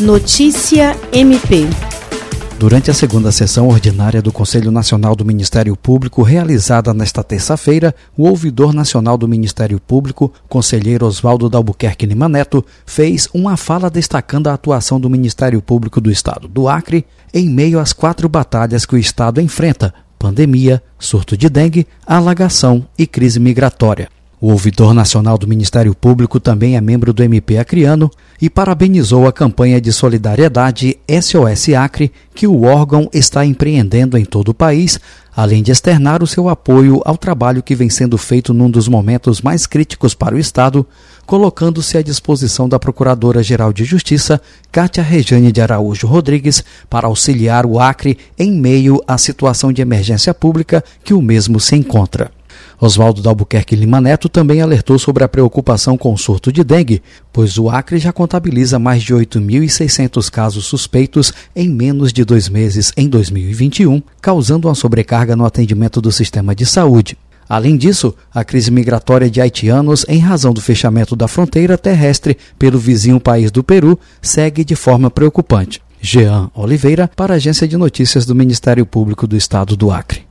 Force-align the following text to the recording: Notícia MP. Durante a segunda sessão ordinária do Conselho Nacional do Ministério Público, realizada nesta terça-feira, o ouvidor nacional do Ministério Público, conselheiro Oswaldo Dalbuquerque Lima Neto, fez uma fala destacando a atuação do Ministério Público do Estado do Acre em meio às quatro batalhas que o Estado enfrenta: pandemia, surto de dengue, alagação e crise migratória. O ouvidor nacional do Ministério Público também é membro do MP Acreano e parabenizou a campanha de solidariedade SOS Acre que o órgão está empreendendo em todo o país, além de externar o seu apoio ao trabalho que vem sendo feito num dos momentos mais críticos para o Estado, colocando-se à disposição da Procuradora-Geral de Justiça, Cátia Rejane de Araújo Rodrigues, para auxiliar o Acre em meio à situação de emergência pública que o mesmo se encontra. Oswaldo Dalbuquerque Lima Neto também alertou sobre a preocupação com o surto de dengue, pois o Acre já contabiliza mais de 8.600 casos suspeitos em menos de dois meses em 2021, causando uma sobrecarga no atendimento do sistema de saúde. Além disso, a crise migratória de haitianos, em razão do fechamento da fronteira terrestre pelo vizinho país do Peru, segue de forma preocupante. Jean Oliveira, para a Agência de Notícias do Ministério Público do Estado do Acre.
Notícia 0.00 0.94
MP. 1.10 1.66
Durante 2.58 2.90
a 2.90 2.94
segunda 2.94 3.32
sessão 3.32 3.66
ordinária 3.68 4.20
do 4.20 4.30
Conselho 4.30 4.70
Nacional 4.70 5.16
do 5.16 5.24
Ministério 5.24 5.74
Público, 5.74 6.20
realizada 6.20 6.92
nesta 6.92 7.24
terça-feira, 7.24 7.94
o 8.14 8.28
ouvidor 8.28 8.74
nacional 8.74 9.16
do 9.16 9.26
Ministério 9.26 9.80
Público, 9.80 10.30
conselheiro 10.50 11.06
Oswaldo 11.06 11.48
Dalbuquerque 11.48 12.04
Lima 12.04 12.28
Neto, 12.28 12.62
fez 12.84 13.26
uma 13.32 13.56
fala 13.56 13.88
destacando 13.88 14.48
a 14.48 14.52
atuação 14.52 15.00
do 15.00 15.08
Ministério 15.08 15.62
Público 15.62 15.98
do 15.98 16.10
Estado 16.10 16.46
do 16.46 16.68
Acre 16.68 17.06
em 17.32 17.48
meio 17.48 17.80
às 17.80 17.94
quatro 17.94 18.28
batalhas 18.28 18.84
que 18.84 18.96
o 18.96 18.98
Estado 18.98 19.40
enfrenta: 19.40 19.94
pandemia, 20.18 20.82
surto 20.98 21.38
de 21.38 21.48
dengue, 21.48 21.86
alagação 22.06 22.86
e 22.98 23.06
crise 23.06 23.40
migratória. 23.40 24.10
O 24.38 24.50
ouvidor 24.50 24.92
nacional 24.92 25.38
do 25.38 25.48
Ministério 25.48 25.94
Público 25.94 26.38
também 26.38 26.76
é 26.76 26.80
membro 26.80 27.10
do 27.10 27.22
MP 27.22 27.56
Acreano 27.56 28.10
e 28.40 28.50
parabenizou 28.50 29.26
a 29.26 29.32
campanha 29.32 29.80
de 29.80 29.90
solidariedade 29.90 30.98
SOS 31.08 31.70
Acre 31.70 32.12
que 32.34 32.46
o 32.46 32.64
órgão 32.64 33.08
está 33.14 33.46
empreendendo 33.46 34.18
em 34.18 34.26
todo 34.26 34.50
o 34.50 34.54
país, 34.54 35.00
além 35.34 35.62
de 35.62 35.72
externar 35.72 36.22
o 36.22 36.26
seu 36.26 36.50
apoio 36.50 37.00
ao 37.06 37.16
trabalho 37.16 37.62
que 37.62 37.74
vem 37.74 37.88
sendo 37.88 38.18
feito 38.18 38.52
num 38.52 38.68
dos 38.68 38.88
momentos 38.88 39.40
mais 39.40 39.66
críticos 39.66 40.12
para 40.12 40.34
o 40.34 40.38
Estado, 40.38 40.86
colocando-se 41.24 41.96
à 41.96 42.02
disposição 42.02 42.68
da 42.68 42.78
Procuradora-Geral 42.78 43.72
de 43.72 43.84
Justiça, 43.84 44.38
Cátia 44.70 45.02
Rejane 45.02 45.50
de 45.50 45.62
Araújo 45.62 46.06
Rodrigues, 46.06 46.62
para 46.90 47.06
auxiliar 47.06 47.64
o 47.64 47.80
Acre 47.80 48.18
em 48.38 48.52
meio 48.52 49.02
à 49.08 49.16
situação 49.16 49.72
de 49.72 49.80
emergência 49.80 50.34
pública 50.34 50.84
que 51.02 51.14
o 51.14 51.22
mesmo 51.22 51.58
se 51.58 51.74
encontra. 51.74 52.35
Oswaldo 52.80 53.22
Dalbuquerque 53.22 53.74
Lima 53.74 54.00
Neto 54.00 54.28
também 54.28 54.60
alertou 54.60 54.98
sobre 54.98 55.24
a 55.24 55.28
preocupação 55.28 55.96
com 55.96 56.12
o 56.12 56.18
surto 56.18 56.52
de 56.52 56.62
dengue, 56.62 57.02
pois 57.32 57.56
o 57.56 57.70
Acre 57.70 57.98
já 57.98 58.12
contabiliza 58.12 58.78
mais 58.78 59.02
de 59.02 59.14
8.600 59.14 60.30
casos 60.30 60.66
suspeitos 60.66 61.32
em 61.54 61.68
menos 61.68 62.12
de 62.12 62.24
dois 62.24 62.48
meses 62.48 62.92
em 62.96 63.08
2021, 63.08 64.02
causando 64.20 64.68
uma 64.68 64.74
sobrecarga 64.74 65.34
no 65.34 65.46
atendimento 65.46 66.00
do 66.00 66.12
sistema 66.12 66.54
de 66.54 66.66
saúde. 66.66 67.16
Além 67.48 67.76
disso, 67.76 68.14
a 68.34 68.44
crise 68.44 68.70
migratória 68.70 69.30
de 69.30 69.40
haitianos, 69.40 70.04
em 70.08 70.18
razão 70.18 70.52
do 70.52 70.60
fechamento 70.60 71.14
da 71.14 71.28
fronteira 71.28 71.78
terrestre 71.78 72.36
pelo 72.58 72.78
vizinho 72.78 73.20
país 73.20 73.50
do 73.50 73.62
Peru, 73.62 73.98
segue 74.20 74.64
de 74.64 74.74
forma 74.74 75.10
preocupante. 75.10 75.80
Jean 76.00 76.50
Oliveira, 76.54 77.10
para 77.16 77.34
a 77.34 77.36
Agência 77.36 77.66
de 77.66 77.76
Notícias 77.76 78.26
do 78.26 78.34
Ministério 78.34 78.84
Público 78.84 79.26
do 79.26 79.36
Estado 79.36 79.76
do 79.76 79.90
Acre. 79.90 80.25